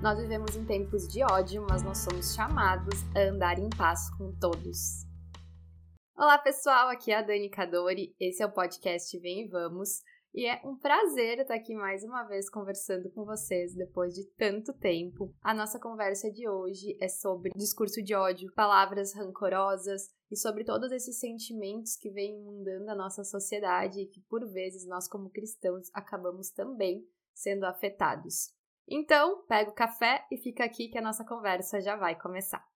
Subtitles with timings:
[0.00, 4.32] Nós vivemos em tempos de ódio, mas nós somos chamados a andar em paz com
[4.38, 5.04] todos.
[6.16, 10.00] Olá, pessoal, aqui é a Dani Cadori, esse é o podcast Vem e Vamos.
[10.32, 14.72] E é um prazer estar aqui mais uma vez conversando com vocês depois de tanto
[14.74, 15.34] tempo.
[15.42, 20.92] A nossa conversa de hoje é sobre discurso de ódio, palavras rancorosas e sobre todos
[20.92, 25.90] esses sentimentos que vêm inundando a nossa sociedade e que por vezes nós como cristãos
[25.92, 27.04] acabamos também
[27.34, 28.56] sendo afetados.
[28.90, 32.66] Então, pega o café e fica aqui que a nossa conversa já vai começar.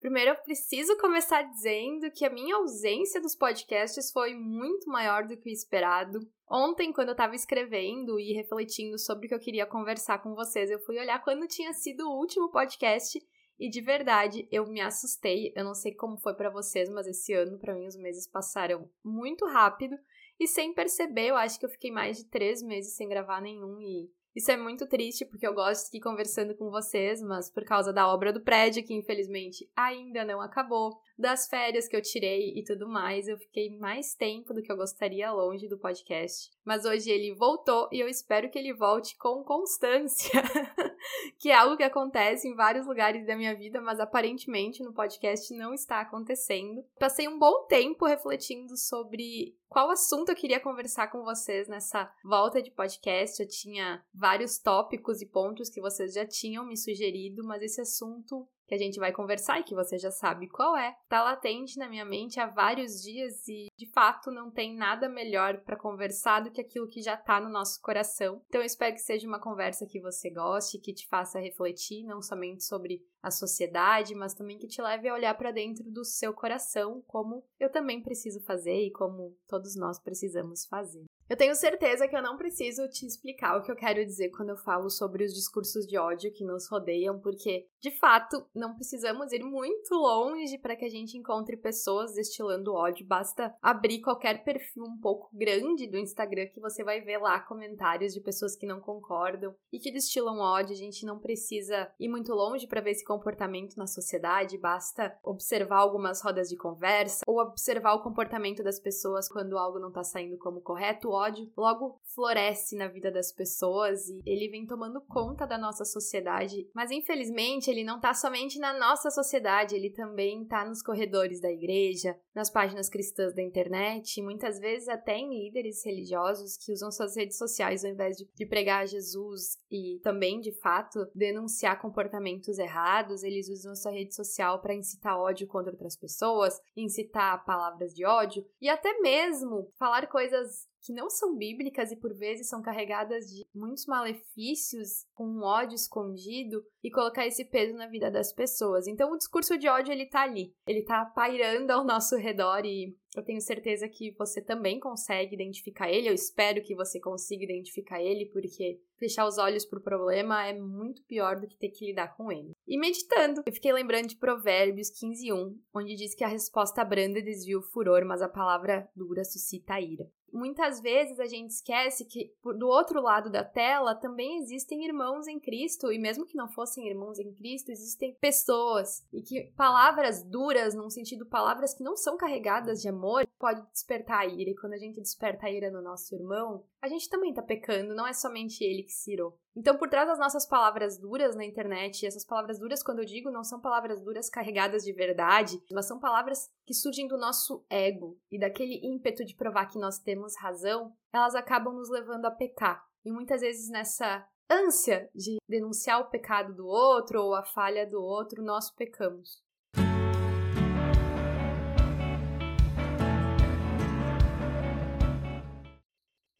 [0.00, 5.36] Primeiro, eu preciso começar dizendo que a minha ausência dos podcasts foi muito maior do
[5.36, 6.18] que o esperado.
[6.50, 10.70] Ontem, quando eu estava escrevendo e refletindo sobre o que eu queria conversar com vocês,
[10.70, 13.22] eu fui olhar quando tinha sido o último podcast
[13.58, 15.52] e de verdade eu me assustei.
[15.54, 18.90] Eu não sei como foi para vocês, mas esse ano, para mim, os meses passaram
[19.04, 19.96] muito rápido
[20.40, 23.78] e sem perceber, eu acho que eu fiquei mais de três meses sem gravar nenhum
[23.78, 27.64] e isso é muito triste porque eu gosto de ir conversando com vocês, mas por
[27.64, 32.52] causa da obra do prédio, que infelizmente ainda não acabou, das férias que eu tirei
[32.56, 36.50] e tudo mais, eu fiquei mais tempo do que eu gostaria longe do podcast.
[36.64, 40.30] Mas hoje ele voltou e eu espero que ele volte com constância,
[41.38, 45.52] que é algo que acontece em vários lugares da minha vida, mas aparentemente no podcast
[45.54, 46.84] não está acontecendo.
[46.98, 52.60] Passei um bom tempo refletindo sobre qual assunto eu queria conversar com vocês nessa volta
[52.60, 53.40] de podcast.
[53.40, 58.48] Eu tinha vários tópicos e pontos que vocês já tinham me sugerido, mas esse assunto
[58.70, 61.88] que a gente vai conversar e que você já sabe qual é, tá latente na
[61.88, 66.52] minha mente há vários dias e de fato não tem nada melhor para conversar do
[66.52, 68.40] que aquilo que já tá no nosso coração.
[68.46, 72.22] Então eu espero que seja uma conversa que você goste, que te faça refletir não
[72.22, 76.32] somente sobre a sociedade, mas também que te leve a olhar para dentro do seu
[76.32, 81.04] coração, como eu também preciso fazer e como todos nós precisamos fazer.
[81.30, 84.48] Eu tenho certeza que eu não preciso te explicar o que eu quero dizer quando
[84.48, 89.30] eu falo sobre os discursos de ódio que nos rodeiam, porque, de fato, não precisamos
[89.30, 93.06] ir muito longe para que a gente encontre pessoas destilando ódio.
[93.06, 98.12] Basta abrir qualquer perfil um pouco grande do Instagram que você vai ver lá comentários
[98.12, 100.72] de pessoas que não concordam e que destilam ódio.
[100.72, 105.78] A gente não precisa ir muito longe para ver esse comportamento na sociedade, basta observar
[105.78, 110.36] algumas rodas de conversa ou observar o comportamento das pessoas quando algo não está saindo
[110.36, 115.56] como correto ódio logo floresce na vida das pessoas e ele vem tomando conta da
[115.56, 116.68] nossa sociedade.
[116.74, 121.50] Mas infelizmente ele não tá somente na nossa sociedade, ele também tá nos corredores da
[121.50, 127.16] igreja, nas páginas cristãs da internet, muitas vezes até em líderes religiosos que usam suas
[127.16, 133.22] redes sociais ao invés de, de pregar Jesus e também, de fato, denunciar comportamentos errados,
[133.22, 138.44] eles usam sua rede social para incitar ódio contra outras pessoas, incitar palavras de ódio
[138.60, 143.46] e até mesmo falar coisas que não são bíblicas e por vezes são carregadas de
[143.54, 148.86] muitos malefícios com um ódio escondido e colocar esse peso na vida das pessoas.
[148.86, 152.96] Então o discurso de ódio ele tá ali, ele tá pairando ao nosso redor e
[153.14, 156.08] eu tenho certeza que você também consegue identificar ele.
[156.08, 161.02] Eu espero que você consiga identificar ele, porque fechar os olhos pro problema é muito
[161.04, 162.52] pior do que ter que lidar com ele.
[162.66, 167.58] E meditando, eu fiquei lembrando de Provérbios 15:1, onde diz que a resposta branda desvia
[167.58, 172.32] o furor, mas a palavra dura suscita a ira muitas vezes a gente esquece que
[172.56, 176.88] do outro lado da tela também existem irmãos em Cristo, e mesmo que não fossem
[176.88, 182.16] irmãos em Cristo, existem pessoas, e que palavras duras, num sentido palavras que não são
[182.16, 185.82] carregadas de amor, pode despertar a ira, e quando a gente desperta a ira no
[185.82, 189.38] nosso irmão, a gente também tá pecando, não é somente ele que se irou.
[189.54, 193.30] Então, por trás das nossas palavras duras na internet, essas palavras duras, quando eu digo,
[193.30, 198.18] não são palavras duras carregadas de verdade, mas são palavras que surgem do nosso ego
[198.30, 202.84] e daquele ímpeto de provar que nós temos razão, elas acabam nos levando a pecar.
[203.04, 208.02] E muitas vezes nessa ânsia de denunciar o pecado do outro ou a falha do
[208.02, 209.40] outro, nós pecamos.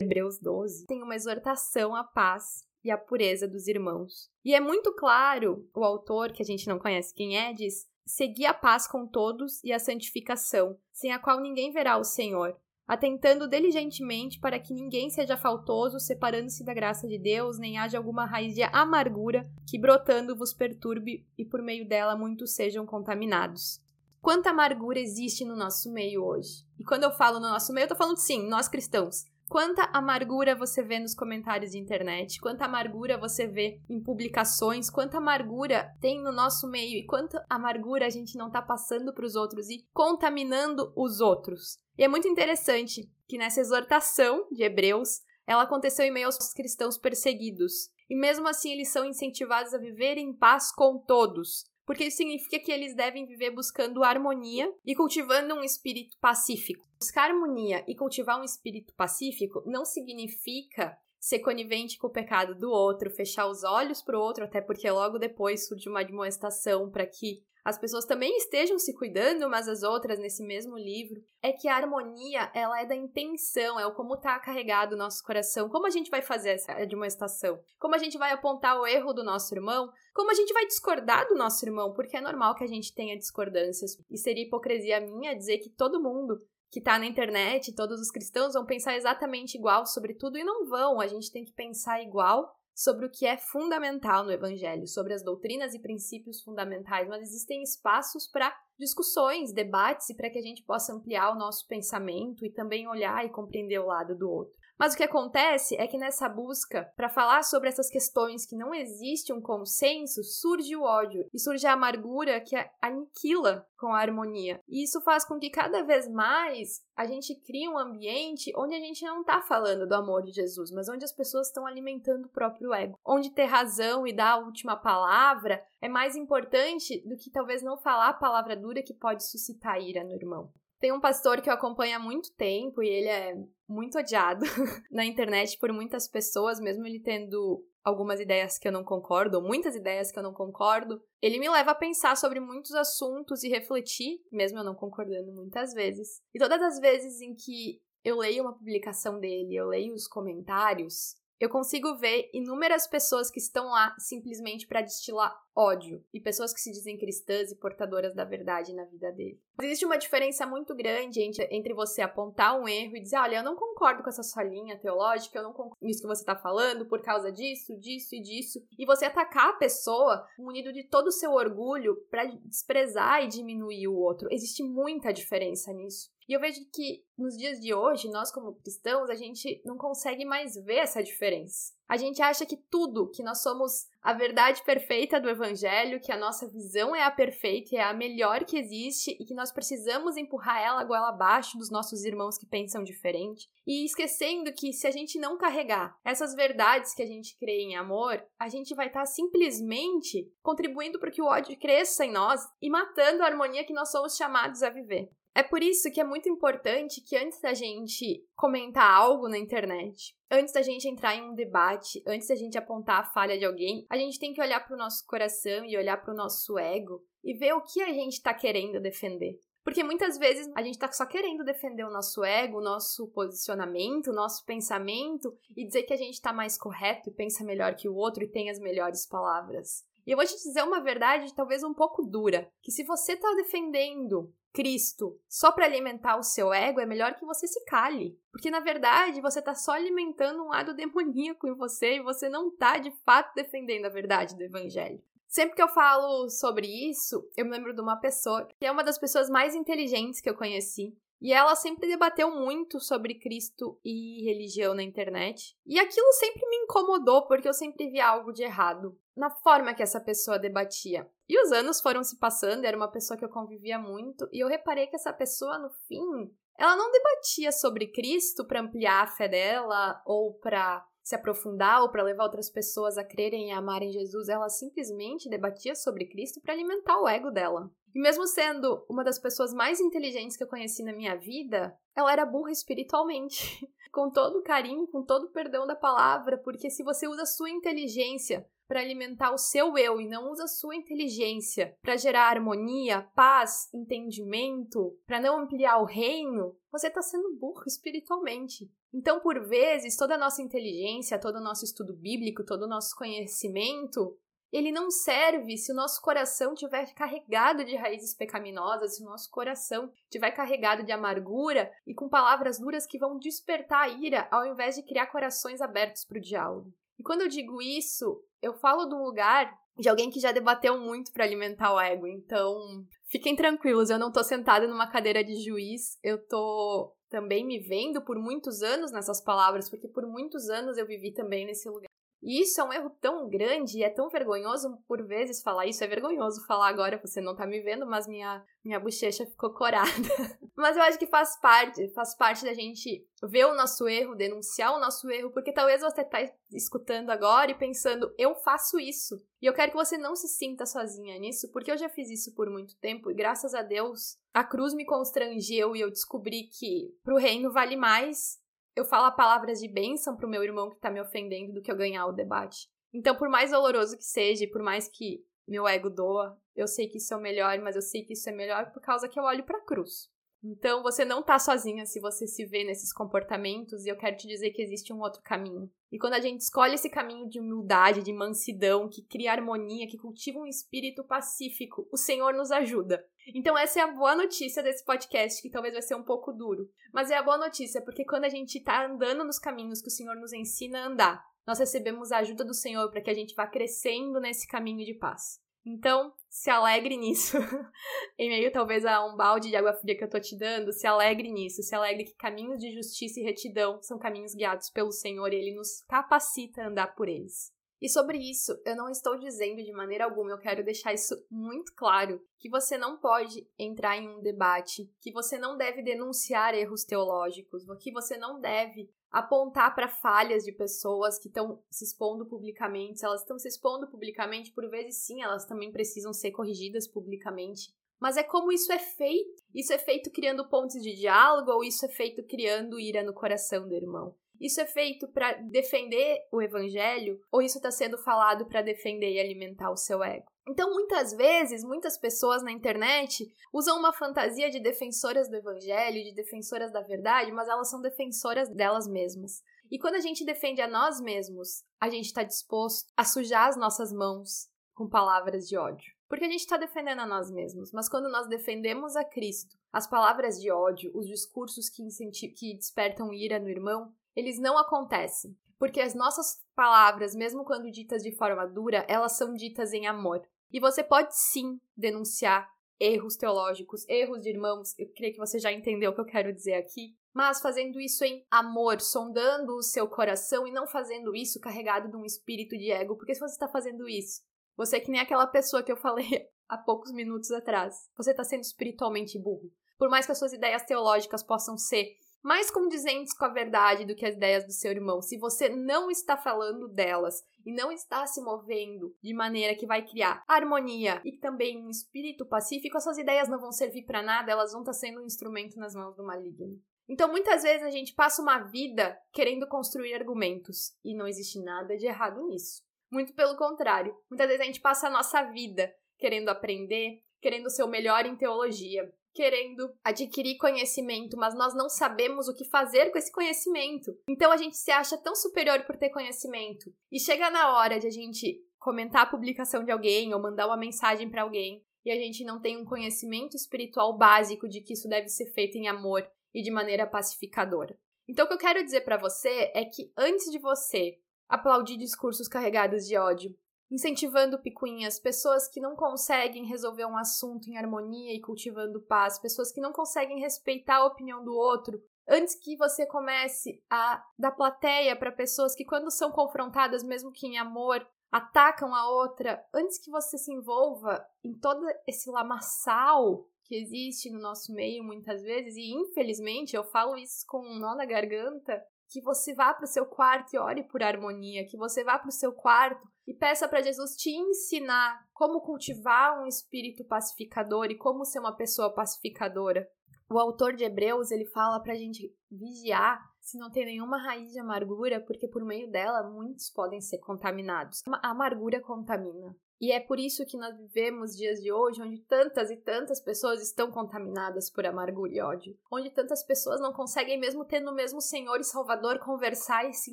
[0.03, 4.29] Hebreus 12 tem uma exortação à paz e à pureza dos irmãos.
[4.45, 8.45] E é muito claro, o autor, que a gente não conhece quem é, diz: Segui
[8.45, 12.59] a paz com todos e a santificação, sem a qual ninguém verá o Senhor,
[12.91, 18.25] atentando diligentemente para que ninguém seja faltoso, separando-se da graça de Deus, nem haja alguma
[18.25, 23.81] raiz de amargura que brotando vos perturbe e por meio dela muitos sejam contaminados.
[24.21, 26.67] Quanta amargura existe no nosso meio hoje?
[26.81, 29.25] E quando eu falo no nosso meio, eu tô falando sim, nós cristãos.
[29.51, 35.19] Quanta amargura você vê nos comentários de internet, quanta amargura você vê em publicações, quanta
[35.19, 39.35] amargura tem no nosso meio e quanta amargura a gente não tá passando para os
[39.35, 41.79] outros e contaminando os outros.
[41.99, 46.97] E é muito interessante que nessa exortação de Hebreus, ela aconteceu em meio aos cristãos
[46.97, 47.91] perseguidos.
[48.09, 52.61] E mesmo assim, eles são incentivados a viver em paz com todos, porque isso significa
[52.61, 56.87] que eles devem viver buscando harmonia e cultivando um espírito pacífico.
[57.01, 62.71] Buscar harmonia e cultivar um espírito pacífico não significa ser conivente com o pecado do
[62.71, 67.05] outro, fechar os olhos para o outro, até porque logo depois surge uma admoestação para
[67.05, 71.69] que as pessoas também estejam se cuidando umas às outras nesse mesmo livro, é que
[71.69, 75.87] a harmonia, ela é da intenção, é o como está carregado o nosso coração, como
[75.87, 79.55] a gente vai fazer essa admoestação, como a gente vai apontar o erro do nosso
[79.55, 82.95] irmão, como a gente vai discordar do nosso irmão, porque é normal que a gente
[82.95, 86.39] tenha discordâncias, e seria hipocrisia minha dizer que todo mundo
[86.71, 90.67] que está na internet, todos os cristãos vão pensar exatamente igual sobre tudo e não
[90.67, 91.01] vão.
[91.01, 95.23] A gente tem que pensar igual sobre o que é fundamental no Evangelho, sobre as
[95.23, 100.65] doutrinas e princípios fundamentais, mas existem espaços para discussões, debates e para que a gente
[100.65, 104.60] possa ampliar o nosso pensamento e também olhar e compreender o lado do outro.
[104.81, 108.75] Mas o que acontece é que nessa busca para falar sobre essas questões que não
[108.75, 114.59] existe um consenso, surge o ódio e surge a amargura que aniquila com a harmonia.
[114.67, 118.79] E isso faz com que cada vez mais a gente crie um ambiente onde a
[118.79, 122.31] gente não está falando do amor de Jesus, mas onde as pessoas estão alimentando o
[122.31, 122.99] próprio ego.
[123.05, 127.77] Onde ter razão e dar a última palavra é mais importante do que talvez não
[127.77, 130.51] falar a palavra dura que pode suscitar ira no irmão.
[130.81, 133.37] Tem um pastor que eu acompanho há muito tempo e ele é
[133.69, 134.45] muito odiado
[134.91, 139.43] na internet por muitas pessoas, mesmo ele tendo algumas ideias que eu não concordo, ou
[139.43, 141.03] muitas ideias que eu não concordo.
[141.21, 145.75] Ele me leva a pensar sobre muitos assuntos e refletir, mesmo eu não concordando muitas
[145.75, 146.23] vezes.
[146.35, 151.15] E todas as vezes em que eu leio uma publicação dele, eu leio os comentários,
[151.41, 156.61] eu consigo ver inúmeras pessoas que estão lá simplesmente para destilar ódio e pessoas que
[156.61, 159.41] se dizem cristãs e portadoras da verdade na vida dele.
[159.63, 163.43] Existe uma diferença muito grande entre, entre você apontar um erro e dizer: olha, eu
[163.43, 166.37] não concordo com essa sua linha teológica, eu não concordo com isso que você está
[166.37, 171.09] falando por causa disso, disso e disso, e você atacar a pessoa munido de todo
[171.09, 174.29] o seu orgulho para desprezar e diminuir o outro.
[174.31, 176.11] Existe muita diferença nisso.
[176.29, 180.25] E eu vejo que nos dias de hoje, nós como cristãos, a gente não consegue
[180.25, 181.73] mais ver essa diferença.
[181.91, 186.17] A gente acha que tudo, que nós somos a verdade perfeita do evangelho, que a
[186.17, 190.63] nossa visão é a perfeita é a melhor que existe e que nós precisamos empurrar
[190.63, 193.49] ela goela abaixo dos nossos irmãos que pensam diferente.
[193.67, 197.75] E esquecendo que se a gente não carregar essas verdades que a gente crê em
[197.75, 202.41] amor, a gente vai estar tá simplesmente contribuindo para que o ódio cresça em nós
[202.63, 205.11] e matando a harmonia que nós somos chamados a viver.
[205.35, 210.15] É por isso que é muito importante que antes da gente comentar algo na internet,
[210.31, 213.87] antes da gente entrar em um debate, antes da gente apontar a falha de alguém,
[213.89, 217.03] a gente tem que olhar para o nosso coração e olhar para o nosso ego
[217.23, 219.39] e ver o que a gente está querendo defender.
[219.63, 224.09] Porque muitas vezes a gente está só querendo defender o nosso ego, o nosso posicionamento,
[224.09, 227.89] o nosso pensamento e dizer que a gente está mais correto e pensa melhor que
[227.89, 229.85] o outro e tem as melhores palavras.
[230.11, 233.33] E eu vou te dizer uma verdade talvez um pouco dura, que se você está
[233.37, 238.19] defendendo Cristo só para alimentar o seu ego, é melhor que você se cale.
[238.33, 242.49] Porque na verdade você está só alimentando um lado demoníaco em você e você não
[242.49, 245.01] está de fato defendendo a verdade do evangelho.
[245.29, 248.83] Sempre que eu falo sobre isso, eu me lembro de uma pessoa que é uma
[248.83, 250.93] das pessoas mais inteligentes que eu conheci.
[251.21, 255.55] E ela sempre debateu muito sobre Cristo e religião na internet.
[255.65, 259.83] E aquilo sempre me incomodou, porque eu sempre via algo de errado na forma que
[259.83, 261.09] essa pessoa debatia.
[261.29, 264.49] E os anos foram se passando, era uma pessoa que eu convivia muito, e eu
[264.49, 269.29] reparei que essa pessoa, no fim, ela não debatia sobre Cristo para ampliar a fé
[269.29, 274.29] dela ou para se aprofundar ou para levar outras pessoas a crerem e amarem Jesus,
[274.29, 277.71] ela simplesmente debatia sobre Cristo para alimentar o ego dela.
[277.95, 282.13] E mesmo sendo uma das pessoas mais inteligentes que eu conheci na minha vida, ela
[282.13, 283.67] era burra espiritualmente.
[283.91, 288.47] com todo carinho, com todo perdão da palavra, porque se você usa a sua inteligência
[288.71, 293.69] para alimentar o seu eu e não usa a sua inteligência para gerar harmonia, paz,
[293.75, 298.71] entendimento, para não ampliar o reino, você está sendo burro espiritualmente.
[298.95, 302.95] Então, por vezes, toda a nossa inteligência, todo o nosso estudo bíblico, todo o nosso
[302.95, 304.17] conhecimento,
[304.53, 309.29] ele não serve se o nosso coração estiver carregado de raízes pecaminosas, se o nosso
[309.33, 314.47] coração estiver carregado de amargura e com palavras duras que vão despertar a ira, ao
[314.47, 316.73] invés de criar corações abertos para o diálogo.
[317.01, 320.79] E quando eu digo isso, eu falo de um lugar de alguém que já debateu
[320.79, 322.07] muito para alimentar o ego.
[322.07, 327.59] Então, fiquem tranquilos, eu não tô sentada numa cadeira de juiz, eu tô também me
[327.59, 331.90] vendo por muitos anos nessas palavras, porque por muitos anos eu vivi também nesse lugar.
[332.23, 335.83] E isso é um erro tão grande e é tão vergonhoso por vezes falar isso.
[335.83, 339.91] É vergonhoso falar agora, você não tá me vendo, mas minha, minha bochecha ficou corada.
[340.55, 344.75] mas eu acho que faz parte, faz parte da gente ver o nosso erro, denunciar
[344.75, 346.19] o nosso erro, porque talvez você tá
[346.53, 349.17] escutando agora e pensando, eu faço isso.
[349.41, 352.35] E eu quero que você não se sinta sozinha nisso, porque eu já fiz isso
[352.35, 356.95] por muito tempo e graças a Deus a cruz me constrangeu e eu descobri que
[357.03, 358.39] pro reino vale mais
[358.77, 361.77] eu falo palavras de bênção pro meu irmão que tá me ofendendo do que eu
[361.77, 362.69] ganhar o debate.
[362.93, 366.89] Então, por mais doloroso que seja, e por mais que meu ego doa, eu sei
[366.89, 369.19] que isso é o melhor, mas eu sei que isso é melhor por causa que
[369.19, 370.10] eu olho pra cruz.
[370.43, 374.27] Então, você não tá sozinha se você se vê nesses comportamentos, e eu quero te
[374.27, 375.71] dizer que existe um outro caminho.
[375.93, 379.99] E quando a gente escolhe esse caminho de humildade, de mansidão, que cria harmonia, que
[379.99, 383.05] cultiva um espírito pacífico, o Senhor nos ajuda.
[383.35, 386.71] Então, essa é a boa notícia desse podcast, que talvez vai ser um pouco duro.
[386.93, 389.93] Mas é a boa notícia, porque quando a gente tá andando nos caminhos que o
[389.93, 393.35] Senhor nos ensina a andar, nós recebemos a ajuda do Senhor para que a gente
[393.35, 395.41] vá crescendo nesse caminho de paz.
[395.65, 397.37] Então, se alegre nisso.
[398.19, 400.87] em meio talvez a um balde de água fria que eu tô te dando, se
[400.87, 401.63] alegre nisso.
[401.63, 405.55] Se alegre que caminhos de justiça e retidão são caminhos guiados pelo Senhor e ele
[405.55, 407.53] nos capacita a andar por eles.
[407.81, 411.73] E sobre isso, eu não estou dizendo de maneira alguma, eu quero deixar isso muito
[411.75, 416.85] claro, que você não pode entrar em um debate, que você não deve denunciar erros
[416.85, 423.01] teológicos, que você não deve apontar para falhas de pessoas que estão se expondo publicamente.
[423.01, 427.75] Se elas estão se expondo publicamente, por vezes sim, elas também precisam ser corrigidas publicamente.
[428.01, 429.43] Mas é como isso é feito.
[429.55, 433.69] Isso é feito criando pontos de diálogo ou isso é feito criando ira no coração
[433.69, 434.15] do irmão?
[434.41, 439.21] Isso é feito para defender o evangelho ou isso está sendo falado para defender e
[439.21, 440.31] alimentar o seu ego?
[440.51, 446.13] Então, muitas vezes, muitas pessoas na internet usam uma fantasia de defensoras do evangelho, de
[446.13, 449.45] defensoras da verdade, mas elas são defensoras delas mesmas.
[449.71, 453.57] E quando a gente defende a nós mesmos, a gente está disposto a sujar as
[453.57, 455.95] nossas mãos com palavras de ódio.
[456.09, 459.89] Porque a gente está defendendo a nós mesmos, mas quando nós defendemos a Cristo, as
[459.89, 461.87] palavras de ódio, os discursos que,
[462.31, 465.39] que despertam ira no irmão, eles não acontecem.
[465.61, 470.27] Porque as nossas palavras, mesmo quando ditas de forma dura, elas são ditas em amor.
[470.53, 472.49] E você pode sim denunciar
[472.81, 474.77] erros teológicos, erros de irmãos.
[474.79, 476.97] Eu creio que você já entendeu o que eu quero dizer aqui.
[477.13, 481.97] Mas fazendo isso em amor, sondando o seu coração e não fazendo isso carregado de
[481.97, 482.97] um espírito de ego.
[482.97, 484.23] Porque se você está fazendo isso,
[484.57, 487.75] você é que nem aquela pessoa que eu falei há poucos minutos atrás.
[487.97, 489.53] Você está sendo espiritualmente burro.
[489.79, 493.95] Por mais que as suas ideias teológicas possam ser mais condizentes com a verdade do
[493.95, 498.07] que as ideias do seu irmão, se você não está falando delas e não está
[498.07, 502.99] se movendo de maneira que vai criar harmonia e também um espírito pacífico, as suas
[502.99, 506.05] ideias não vão servir para nada, elas vão estar sendo um instrumento nas mãos do
[506.05, 506.61] maligno.
[506.89, 511.77] Então, muitas vezes a gente passa uma vida querendo construir argumentos e não existe nada
[511.77, 512.65] de errado nisso.
[512.91, 517.63] Muito pelo contrário, muitas vezes a gente passa a nossa vida querendo aprender, querendo ser
[517.63, 522.99] o melhor em teologia, querendo adquirir conhecimento, mas nós não sabemos o que fazer com
[522.99, 523.93] esse conhecimento.
[524.09, 526.73] Então a gente se acha tão superior por ter conhecimento.
[526.91, 530.57] E chega na hora de a gente comentar a publicação de alguém ou mandar uma
[530.57, 534.89] mensagem para alguém e a gente não tem um conhecimento espiritual básico de que isso
[534.89, 537.77] deve ser feito em amor e de maneira pacificadora.
[538.09, 542.29] Então o que eu quero dizer para você é que antes de você aplaudir discursos
[542.29, 543.35] carregados de ódio,
[543.71, 549.53] incentivando picuinhas, pessoas que não conseguem resolver um assunto em harmonia e cultivando paz, pessoas
[549.53, 551.81] que não conseguem respeitar a opinião do outro.
[552.09, 557.27] Antes que você comece a dar plateia para pessoas que, quando são confrontadas, mesmo que
[557.27, 563.55] em amor, atacam a outra, antes que você se envolva em todo esse lamaçal que
[563.55, 567.85] existe no nosso meio muitas vezes, e infelizmente eu falo isso com um nó na
[567.85, 571.99] garganta, que você vá para o seu quarto e ore por harmonia, que você vá
[571.99, 577.67] para o seu quarto e peça para Jesus te ensinar como cultivar um espírito pacificador
[577.67, 579.69] e como ser uma pessoa pacificadora.
[580.11, 584.33] O autor de Hebreus, ele fala para a gente vigiar se não tem nenhuma raiz
[584.33, 587.81] de amargura, porque por meio dela muitos podem ser contaminados.
[588.03, 589.37] A amargura contamina.
[589.61, 593.43] E é por isso que nós vivemos dias de hoje onde tantas e tantas pessoas
[593.43, 598.01] estão contaminadas por amargura e ódio, onde tantas pessoas não conseguem mesmo ter no mesmo
[598.01, 599.93] Senhor e Salvador conversar e se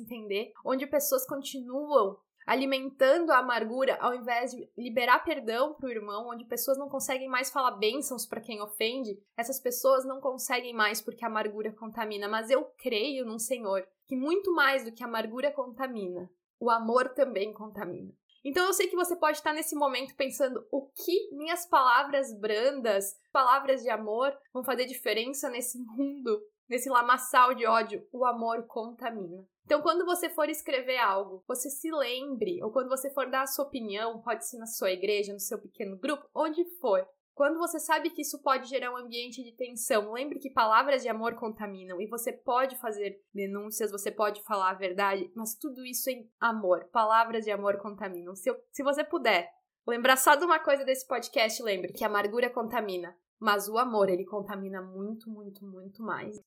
[0.00, 6.30] entender, onde pessoas continuam alimentando a amargura ao invés de liberar perdão para o irmão,
[6.30, 11.02] onde pessoas não conseguem mais falar bênçãos para quem ofende, essas pessoas não conseguem mais
[11.02, 12.26] porque a amargura contamina.
[12.26, 17.10] Mas eu creio num Senhor que muito mais do que a amargura contamina, o amor
[17.10, 18.14] também contamina.
[18.44, 23.16] Então eu sei que você pode estar nesse momento pensando o que minhas palavras brandas,
[23.32, 28.06] palavras de amor, vão fazer diferença nesse mundo, nesse lamaçal de ódio.
[28.12, 29.46] O amor contamina.
[29.64, 33.46] Então, quando você for escrever algo, você se lembre, ou quando você for dar a
[33.46, 37.06] sua opinião, pode ser na sua igreja, no seu pequeno grupo, onde for.
[37.38, 41.08] Quando você sabe que isso pode gerar um ambiente de tensão, lembre que palavras de
[41.08, 46.10] amor contaminam e você pode fazer denúncias, você pode falar a verdade, mas tudo isso
[46.10, 46.88] em amor.
[46.90, 48.34] Palavras de amor contaminam.
[48.34, 49.48] Se, eu, se você puder
[49.86, 54.08] lembrar só de uma coisa desse podcast, lembre que a amargura contamina, mas o amor
[54.08, 56.40] ele contamina muito, muito, muito mais.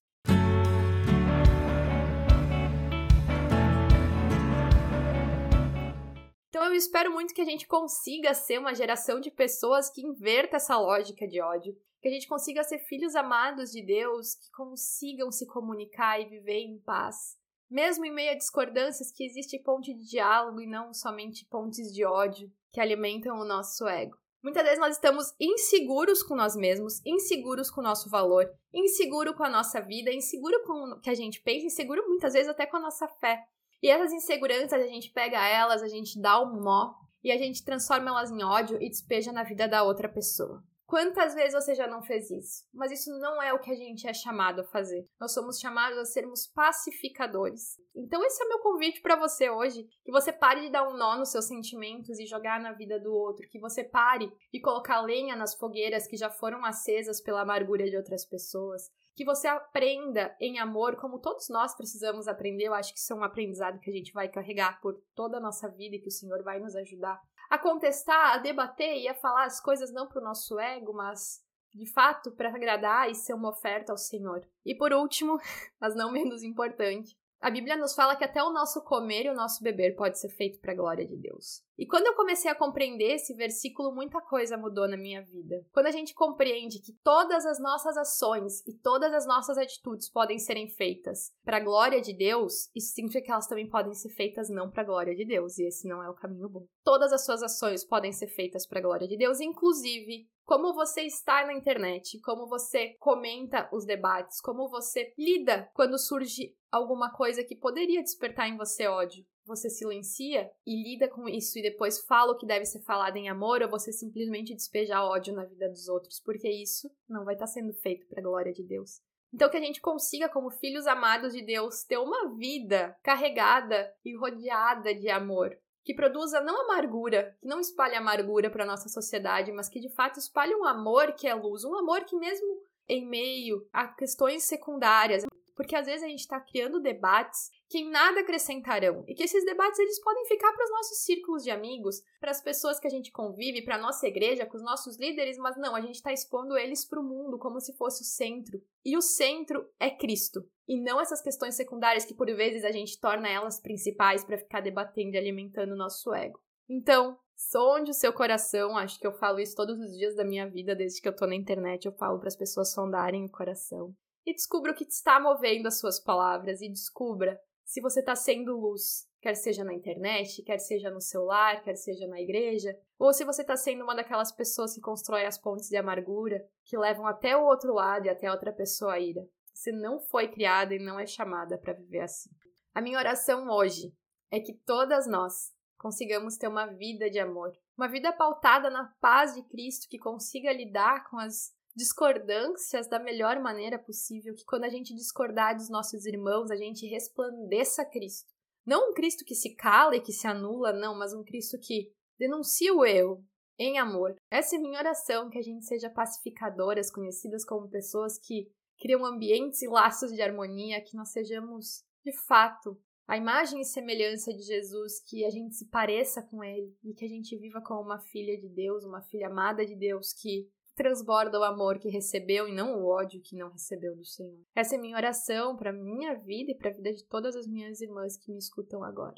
[6.61, 10.57] Então eu espero muito que a gente consiga ser uma geração de pessoas que inverta
[10.57, 15.31] essa lógica de ódio, que a gente consiga ser filhos amados de Deus, que consigam
[15.31, 17.35] se comunicar e viver em paz.
[17.67, 22.05] Mesmo em meio a discordâncias, que existe ponte de diálogo e não somente pontes de
[22.05, 24.15] ódio que alimentam o nosso ego.
[24.43, 29.43] Muitas vezes nós estamos inseguros com nós mesmos, inseguros com o nosso valor, inseguro com
[29.43, 32.77] a nossa vida, inseguro com o que a gente pensa, inseguro muitas vezes até com
[32.77, 33.47] a nossa fé.
[33.81, 37.63] E essas inseguranças, a gente pega elas, a gente dá um nó e a gente
[37.63, 40.63] transforma elas em ódio e despeja na vida da outra pessoa.
[40.91, 42.65] Quantas vezes você já não fez isso?
[42.73, 45.07] Mas isso não é o que a gente é chamado a fazer.
[45.17, 47.77] Nós somos chamados a sermos pacificadores.
[47.95, 50.97] Então esse é o meu convite para você hoje, que você pare de dar um
[50.97, 54.99] nó nos seus sentimentos e jogar na vida do outro, que você pare de colocar
[54.99, 60.35] lenha nas fogueiras que já foram acesas pela amargura de outras pessoas, que você aprenda
[60.41, 62.65] em amor, como todos nós precisamos aprender.
[62.65, 65.41] Eu acho que isso é um aprendizado que a gente vai carregar por toda a
[65.41, 67.17] nossa vida e que o Senhor vai nos ajudar
[67.51, 71.43] a contestar, a debater e a falar as coisas não para o nosso ego, mas
[71.73, 74.47] de fato para agradar e ser uma oferta ao Senhor.
[74.65, 75.37] E por último,
[75.77, 79.35] mas não menos importante, a Bíblia nos fala que até o nosso comer e o
[79.35, 81.61] nosso beber pode ser feito para a glória de Deus.
[81.81, 85.65] E quando eu comecei a compreender esse versículo, muita coisa mudou na minha vida.
[85.73, 90.37] Quando a gente compreende que todas as nossas ações e todas as nossas atitudes podem
[90.37, 94.47] serem feitas para a glória de Deus, isso significa que elas também podem ser feitas
[94.47, 96.67] não para a glória de Deus, e esse não é o caminho bom.
[96.83, 101.01] Todas as suas ações podem ser feitas para a glória de Deus, inclusive como você
[101.01, 107.43] está na internet, como você comenta os debates, como você lida quando surge alguma coisa
[107.43, 109.25] que poderia despertar em você ódio.
[109.45, 113.29] Você silencia e lida com isso e depois fala o que deve ser falado em
[113.29, 117.47] amor ou você simplesmente despeja ódio na vida dos outros, porque isso não vai estar
[117.47, 119.01] sendo feito para a glória de Deus.
[119.33, 124.15] Então, que a gente consiga, como filhos amados de Deus, ter uma vida carregada e
[124.15, 129.69] rodeada de amor, que produza não amargura, que não espalhe amargura para nossa sociedade, mas
[129.69, 133.65] que de fato espalhe um amor que é luz, um amor que mesmo em meio
[133.71, 135.23] a questões secundárias,
[135.55, 139.45] porque às vezes a gente está criando debates que em nada acrescentarão e que esses
[139.45, 142.89] debates eles podem ficar para os nossos círculos de amigos, para as pessoas que a
[142.89, 146.11] gente convive, para a nossa igreja, com os nossos líderes, mas não, a gente está
[146.11, 148.61] expondo eles para o mundo como se fosse o centro.
[148.83, 152.99] E o centro é Cristo, e não essas questões secundárias que por vezes a gente
[152.99, 156.41] torna elas principais para ficar debatendo e alimentando o nosso ego.
[156.69, 160.49] Então, sonde o seu coração, acho que eu falo isso todos os dias da minha
[160.49, 163.95] vida, desde que eu tô na internet, eu falo para as pessoas sondarem o coração
[164.25, 167.39] e descubra o que está movendo as suas palavras e descubra
[167.71, 172.05] se você está sendo luz, quer seja na internet, quer seja no celular, quer seja
[172.05, 175.77] na igreja, ou se você está sendo uma daquelas pessoas que constrói as pontes de
[175.77, 179.25] amargura que levam até o outro lado e até outra pessoa a ira.
[179.53, 182.29] Você não foi criada e não é chamada para viver assim.
[182.75, 183.95] A minha oração hoje
[184.29, 189.33] é que todas nós consigamos ter uma vida de amor, uma vida pautada na paz
[189.33, 194.69] de Cristo que consiga lidar com as discordâncias da melhor maneira possível, que quando a
[194.69, 198.29] gente discordar dos nossos irmãos, a gente resplandeça Cristo.
[198.65, 201.91] Não um Cristo que se cala e que se anula, não, mas um Cristo que
[202.19, 203.25] denuncia o erro
[203.57, 204.15] em amor.
[204.29, 209.61] Essa é minha oração, que a gente seja pacificadoras, conhecidas como pessoas que criam ambientes
[209.61, 214.99] e laços de harmonia, que nós sejamos, de fato, a imagem e semelhança de Jesus,
[215.01, 218.39] que a gente se pareça com ele e que a gente viva como uma filha
[218.39, 220.49] de Deus, uma filha amada de Deus, que
[220.81, 224.39] transborda o amor que recebeu e não o ódio que não recebeu do Senhor.
[224.55, 227.81] Essa é minha oração para minha vida e para a vida de todas as minhas
[227.81, 229.13] irmãs que me escutam agora.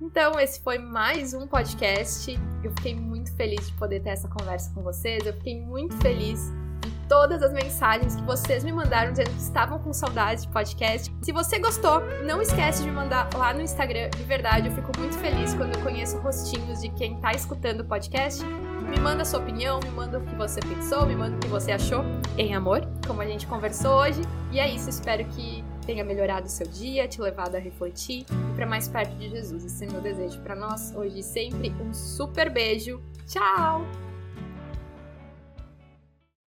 [0.00, 2.32] Então, esse foi mais um podcast.
[2.64, 5.26] Eu fiquei muito feliz de poder ter essa conversa com vocês.
[5.26, 6.40] Eu fiquei muito feliz
[6.80, 11.14] de todas as mensagens que vocês me mandaram dizendo que estavam com saudades de podcast.
[11.22, 14.08] Se você gostou, não esquece de me mandar lá no Instagram.
[14.08, 17.84] De verdade, eu fico muito feliz quando eu conheço rostinhos de quem está escutando o
[17.84, 18.42] podcast
[18.88, 21.72] me manda sua opinião, me manda o que você pensou, me manda o que você
[21.72, 22.04] achou
[22.38, 24.20] em amor, como a gente conversou hoje.
[24.52, 28.54] E é isso, espero que tenha melhorado o seu dia, te levado a refletir e
[28.54, 29.64] para mais perto de Jesus.
[29.64, 31.72] Esse é meu desejo para nós hoje e sempre.
[31.80, 33.00] Um super beijo.
[33.26, 34.05] Tchau!